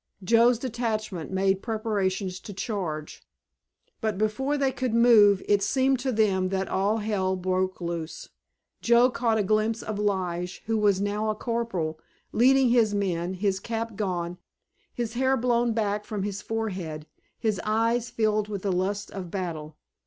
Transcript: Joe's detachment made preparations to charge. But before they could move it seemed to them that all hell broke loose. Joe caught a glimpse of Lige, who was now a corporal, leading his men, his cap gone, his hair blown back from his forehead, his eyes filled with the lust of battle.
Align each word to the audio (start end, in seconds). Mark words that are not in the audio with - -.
Joe's 0.23 0.57
detachment 0.57 1.29
made 1.29 1.61
preparations 1.61 2.39
to 2.39 2.53
charge. 2.53 3.21
But 4.01 4.17
before 4.17 4.57
they 4.57 4.71
could 4.71 4.95
move 4.95 5.43
it 5.47 5.61
seemed 5.61 5.99
to 5.99 6.11
them 6.11 6.49
that 6.49 6.67
all 6.67 6.97
hell 6.97 7.35
broke 7.35 7.79
loose. 7.79 8.29
Joe 8.81 9.11
caught 9.11 9.37
a 9.37 9.43
glimpse 9.43 9.83
of 9.83 9.99
Lige, 9.99 10.63
who 10.65 10.75
was 10.79 10.99
now 10.99 11.29
a 11.29 11.35
corporal, 11.35 11.99
leading 12.31 12.69
his 12.69 12.95
men, 12.95 13.35
his 13.35 13.59
cap 13.59 13.95
gone, 13.95 14.39
his 14.91 15.13
hair 15.13 15.37
blown 15.37 15.71
back 15.71 16.03
from 16.03 16.23
his 16.23 16.41
forehead, 16.41 17.05
his 17.37 17.61
eyes 17.63 18.09
filled 18.09 18.47
with 18.47 18.63
the 18.63 18.71
lust 18.71 19.11
of 19.11 19.29
battle. 19.29 19.77